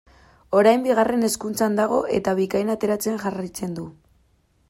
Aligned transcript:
Orain 0.59 0.85
Bigarren 0.87 1.25
Hezkuntzan 1.27 1.77
dago 1.81 1.99
eta 2.19 2.35
Bikain 2.41 2.73
ateratzen 2.77 3.23
jarraitzen 3.27 3.79
du. 3.81 3.87